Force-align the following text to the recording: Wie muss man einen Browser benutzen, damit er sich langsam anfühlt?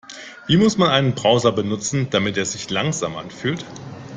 Wie 0.47 0.57
muss 0.57 0.79
man 0.79 0.89
einen 0.89 1.13
Browser 1.13 1.51
benutzen, 1.51 2.07
damit 2.09 2.35
er 2.35 2.45
sich 2.47 2.71
langsam 2.71 3.15
anfühlt? 3.15 3.63